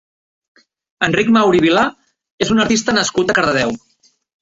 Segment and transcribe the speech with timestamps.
[1.09, 1.85] Enric Maurí Vila
[2.47, 3.81] és un artista nascut a Cardedeu.